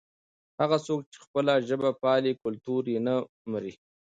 هغه 0.61 0.77
څوک 0.85 0.99
چې 1.11 1.17
خپله 1.25 1.53
ژبه 1.67 1.89
پالي 2.01 2.31
کلتور 2.43 2.83
یې 2.93 2.99
نه 3.07 3.15
مري. 3.51 3.73